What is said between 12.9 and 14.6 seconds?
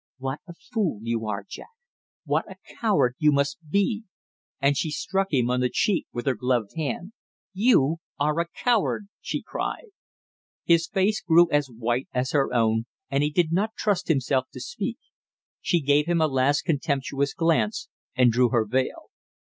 and he did not trust himself to